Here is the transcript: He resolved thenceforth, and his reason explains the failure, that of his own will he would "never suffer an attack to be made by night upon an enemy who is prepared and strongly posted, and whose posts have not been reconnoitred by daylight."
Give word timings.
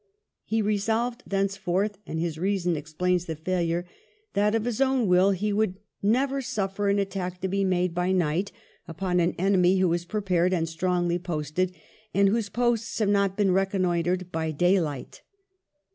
He 0.45 0.63
resolved 0.63 1.21
thenceforth, 1.27 1.99
and 2.07 2.19
his 2.19 2.39
reason 2.39 2.75
explains 2.75 3.25
the 3.25 3.35
failure, 3.35 3.85
that 4.33 4.55
of 4.55 4.65
his 4.65 4.81
own 4.81 5.05
will 5.05 5.29
he 5.29 5.53
would 5.53 5.75
"never 6.01 6.41
suffer 6.41 6.89
an 6.89 6.97
attack 6.97 7.39
to 7.41 7.47
be 7.47 7.63
made 7.63 7.93
by 7.93 8.11
night 8.11 8.51
upon 8.87 9.19
an 9.19 9.35
enemy 9.37 9.77
who 9.77 9.93
is 9.93 10.05
prepared 10.05 10.53
and 10.53 10.67
strongly 10.67 11.19
posted, 11.19 11.75
and 12.15 12.29
whose 12.29 12.49
posts 12.49 12.97
have 12.97 13.09
not 13.09 13.37
been 13.37 13.51
reconnoitred 13.51 14.31
by 14.31 14.49
daylight." 14.49 15.21